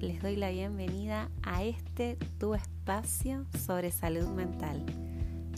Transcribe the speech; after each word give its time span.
les 0.00 0.22
doy 0.22 0.36
la 0.36 0.50
bienvenida 0.50 1.30
a 1.42 1.62
este 1.62 2.16
tu 2.38 2.54
espacio 2.54 3.46
sobre 3.66 3.90
salud 3.90 4.26
mental. 4.28 4.84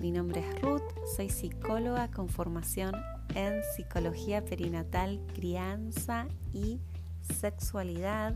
Mi 0.01 0.11
nombre 0.11 0.40
es 0.40 0.62
Ruth, 0.62 0.83
soy 1.17 1.29
psicóloga 1.29 2.09
con 2.11 2.29
formación 2.29 2.95
en 3.35 3.61
psicología 3.77 4.45
perinatal, 4.45 5.21
crianza 5.35 6.27
y 6.53 6.81
sexualidad. 7.21 8.35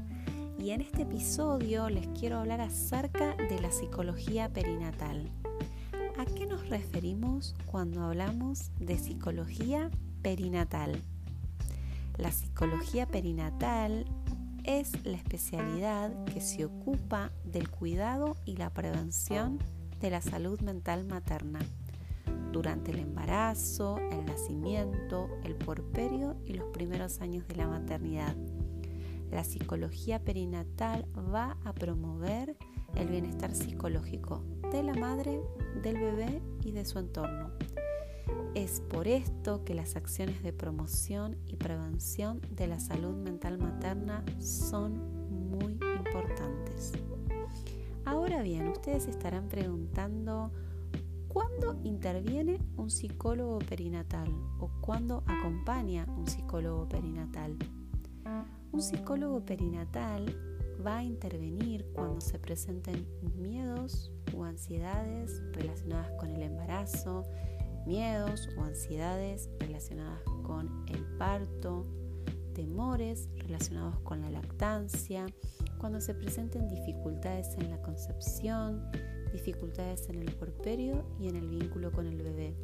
Y 0.59 0.71
en 0.71 0.81
este 0.81 1.03
episodio 1.03 1.89
les 1.89 2.07
quiero 2.09 2.39
hablar 2.39 2.61
acerca 2.61 3.35
de 3.37 3.61
la 3.61 3.73
psicología 3.73 4.49
perinatal. 4.49 5.29
¿A 6.19 6.25
qué 6.25 6.47
nos 6.47 6.69
referimos 6.69 7.55
cuando 7.67 8.05
hablamos 8.05 8.71
de 8.79 8.99
psicología 8.99 9.91
perinatal? 10.23 11.03
La 12.17 12.31
psicología 12.31 13.07
perinatal 13.07 14.05
es 14.65 15.05
la 15.05 15.17
especialidad 15.17 16.25
que 16.25 16.41
se 16.41 16.65
ocupa 16.65 17.31
del 17.45 17.69
cuidado 17.71 18.37
y 18.45 18.57
la 18.57 18.71
prevención 18.71 19.59
de 20.01 20.11
la 20.11 20.21
salud 20.21 20.61
mental 20.61 21.05
materna 21.05 21.61
durante 22.53 22.91
el 22.91 23.01
embarazo, 23.01 23.99
el 23.99 24.25
nacimiento, 24.25 25.29
el 25.45 25.55
porperio 25.55 26.37
y 26.45 26.55
los 26.55 26.69
primeros 26.71 27.21
años 27.21 27.47
de 27.47 27.57
la 27.57 27.69
maternidad. 27.69 28.35
La 29.31 29.45
psicología 29.45 30.25
perinatal 30.25 31.07
va 31.33 31.57
a 31.65 31.73
promover 31.73 32.57
el 32.97 33.09
bienestar 33.09 33.55
psicológico 33.55 34.43
de 34.73 34.83
la 34.83 34.95
madre, 34.95 35.41
del 35.83 35.99
bebé 35.99 36.43
y 36.65 36.73
de 36.73 36.85
su 36.85 36.99
entorno. 36.99 37.51
Es 38.55 38.81
por 38.81 39.07
esto 39.07 39.65
que 39.65 39.75
las 39.75 39.95
acciones 39.95 40.43
de 40.43 40.53
promoción 40.53 41.37
y 41.47 41.55
prevención 41.55 42.41
de 42.51 42.67
la 42.67 42.81
salud 42.81 43.15
mental 43.15 43.59
materna 43.59 44.25
son 44.41 45.51
muy 45.53 45.75
importantes. 45.75 46.93
Ahora 48.05 48.43
bien, 48.43 48.67
ustedes 48.67 49.07
estarán 49.07 49.47
preguntando, 49.47 50.51
¿cuándo 51.29 51.79
interviene 51.85 52.59
un 52.77 52.91
psicólogo 52.91 53.61
perinatal 53.61 54.29
o 54.59 54.69
cuándo 54.81 55.23
acompaña 55.27 56.07
un 56.19 56.27
psicólogo 56.27 56.89
perinatal? 56.89 57.57
Un 58.73 58.83
psicólogo 58.83 59.45
perinatal 59.45 60.27
va 60.85 60.99
a 60.99 61.05
intervenir 61.05 61.87
cuando 61.93 62.21
se 62.21 62.41
presenten 62.41 63.07
miedos 63.37 64.11
o 64.37 64.43
ansiedades 64.43 65.41
relacionadas 65.53 66.11
con 66.19 66.31
el 66.31 66.43
embarazo, 66.43 67.25
miedos 67.87 68.49
o 68.57 68.63
ansiedades 68.63 69.49
relacionadas 69.59 70.23
con 70.43 70.85
el 70.89 71.05
parto, 71.19 71.87
temores 72.55 73.29
relacionados 73.37 73.99
con 74.01 74.21
la 74.21 74.31
lactancia, 74.31 75.27
cuando 75.79 76.01
se 76.01 76.15
presenten 76.15 76.69
dificultades 76.69 77.57
en 77.59 77.71
la 77.71 77.81
concepción, 77.83 78.91
dificultades 79.33 80.09
en 80.09 80.23
el 80.23 80.35
porperio 80.35 81.05
y 81.19 81.29
en 81.29 81.37
el 81.37 81.49
vínculo 81.49 81.91
con 81.93 82.07
el 82.07 82.23
bebé, 82.23 82.55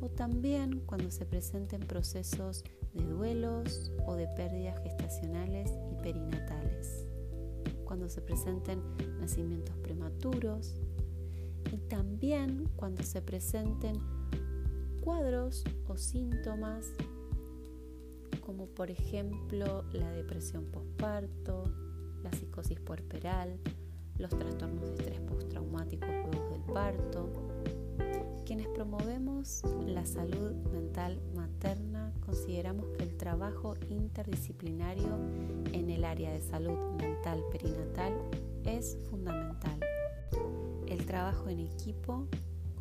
o 0.00 0.08
también 0.08 0.80
cuando 0.80 1.10
se 1.10 1.24
presenten 1.24 1.80
procesos 1.80 2.64
de 2.92 3.04
duelos 3.04 3.92
o 4.06 4.14
de 4.14 4.26
pérdidas 4.28 4.82
gestacionales 4.82 5.70
y 5.90 6.02
perinatales, 6.02 7.06
cuando 7.84 8.08
se 8.08 8.20
presenten 8.20 8.82
nacimientos 9.20 9.76
prematuros. 9.78 10.74
Y 11.72 11.76
también 11.88 12.68
cuando 12.76 13.02
se 13.02 13.22
presenten 13.22 13.94
cuadros 15.02 15.64
o 15.88 15.96
síntomas 15.96 16.92
como 18.40 18.66
por 18.66 18.90
ejemplo 18.90 19.84
la 19.92 20.10
depresión 20.12 20.64
postparto, 20.66 21.64
la 22.22 22.30
psicosis 22.32 22.80
puerperal, 22.80 23.58
los 24.18 24.30
trastornos 24.30 24.82
de 24.82 24.94
estrés 24.94 25.20
postraumático 25.20 26.06
luego 26.06 26.50
del 26.50 26.62
parto. 26.72 27.28
Quienes 28.44 28.68
promovemos 28.68 29.62
la 29.86 30.04
salud 30.04 30.52
mental 30.72 31.20
materna 31.34 32.12
consideramos 32.24 32.86
que 32.96 33.04
el 33.04 33.16
trabajo 33.16 33.74
interdisciplinario 33.88 35.16
en 35.72 35.90
el 35.90 36.04
área 36.04 36.32
de 36.32 36.42
salud 36.42 36.78
mental 37.00 37.42
perinatal 37.50 38.12
es 38.64 38.98
fundamental. 39.08 39.80
El 40.86 41.06
trabajo 41.06 41.48
en 41.48 41.60
equipo 41.60 42.26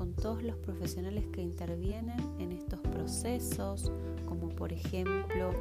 con 0.01 0.15
todos 0.15 0.41
los 0.41 0.55
profesionales 0.55 1.25
que 1.31 1.43
intervienen 1.43 2.19
en 2.39 2.51
estos 2.51 2.79
procesos, 2.79 3.91
como 4.25 4.49
por 4.49 4.73
ejemplo 4.73 5.53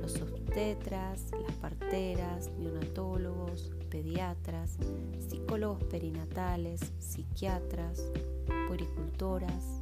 los 0.00 0.22
obstetras, 0.22 1.32
las 1.32 1.56
parteras, 1.56 2.48
neonatólogos, 2.60 3.72
pediatras, 3.90 4.78
psicólogos 5.28 5.82
perinatales, 5.82 6.92
psiquiatras, 7.00 8.04
puericultoras. 8.68 9.80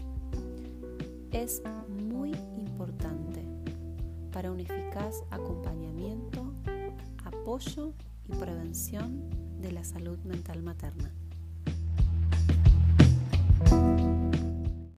Es 1.31 1.61
muy 1.87 2.31
importante 2.57 3.45
para 4.33 4.51
un 4.51 4.61
eficaz 4.61 5.25
acompañamiento, 5.31 6.55
apoyo 7.23 7.93
y 8.25 8.33
prevención 8.33 9.29
de 9.61 9.73
la 9.73 9.85
salud 9.85 10.19
mental 10.21 10.63
materna. 10.63 11.13